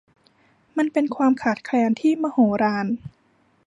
[0.77, 2.87] มันเป็นความขาดแคลนที่มโหฬาร